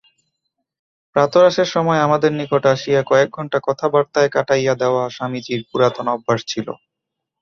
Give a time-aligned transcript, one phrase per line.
[1.15, 6.67] প্রাতরাশের সময় আমাদের নিকট আসিয়া কয়েক ঘণ্টা কথাবার্তায় কাটাইয়া দেওয়া স্বামীজীর পুরাতন অভ্যাস ছিল।